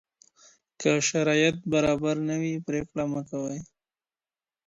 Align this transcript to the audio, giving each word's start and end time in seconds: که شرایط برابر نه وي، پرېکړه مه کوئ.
که 0.79 0.91
شرایط 1.09 1.55
برابر 1.71 2.15
نه 2.27 2.35
وي، 2.41 2.53
پرېکړه 2.67 3.03
مه 3.11 3.21
کوئ. 3.29 3.59